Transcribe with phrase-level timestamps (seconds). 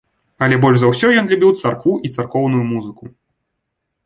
[0.45, 3.03] Але больш за ўсё ён любіў царкву і царкоўную музыку.